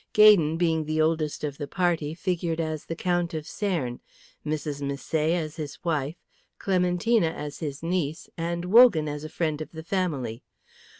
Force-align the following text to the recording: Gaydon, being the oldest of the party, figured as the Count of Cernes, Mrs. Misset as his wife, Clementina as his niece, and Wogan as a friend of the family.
Gaydon, 0.13 0.57
being 0.57 0.85
the 0.85 0.99
oldest 0.99 1.43
of 1.43 1.59
the 1.59 1.67
party, 1.67 2.15
figured 2.15 2.59
as 2.59 2.85
the 2.85 2.95
Count 2.95 3.35
of 3.35 3.43
Cernes, 3.45 3.99
Mrs. 4.43 4.81
Misset 4.81 5.29
as 5.35 5.57
his 5.57 5.77
wife, 5.83 6.15
Clementina 6.57 7.29
as 7.29 7.59
his 7.59 7.83
niece, 7.83 8.27
and 8.35 8.65
Wogan 8.65 9.07
as 9.07 9.23
a 9.23 9.29
friend 9.29 9.61
of 9.61 9.71
the 9.71 9.83
family. 9.83 10.41